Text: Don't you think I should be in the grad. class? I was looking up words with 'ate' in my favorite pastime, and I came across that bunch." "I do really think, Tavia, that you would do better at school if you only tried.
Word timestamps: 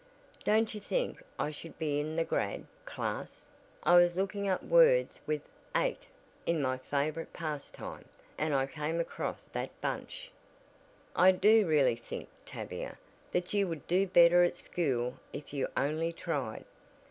Don't 0.43 0.73
you 0.73 0.79
think 0.81 1.21
I 1.37 1.51
should 1.51 1.77
be 1.77 1.99
in 1.99 2.15
the 2.15 2.23
grad. 2.25 2.65
class? 2.85 3.47
I 3.83 3.97
was 3.97 4.15
looking 4.15 4.47
up 4.49 4.63
words 4.63 5.21
with 5.27 5.43
'ate' 5.75 6.07
in 6.47 6.59
my 6.59 6.79
favorite 6.79 7.33
pastime, 7.33 8.05
and 8.35 8.55
I 8.55 8.65
came 8.65 8.99
across 8.99 9.45
that 9.49 9.79
bunch." 9.79 10.31
"I 11.15 11.31
do 11.31 11.67
really 11.67 11.95
think, 11.97 12.29
Tavia, 12.47 12.97
that 13.31 13.53
you 13.53 13.67
would 13.67 13.85
do 13.85 14.07
better 14.07 14.41
at 14.41 14.55
school 14.55 15.19
if 15.33 15.53
you 15.53 15.67
only 15.77 16.11
tried. 16.11 16.65